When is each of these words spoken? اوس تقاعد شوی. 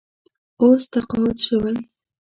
اوس 0.61 0.81
تقاعد 0.93 1.37
شوی. 1.45 1.75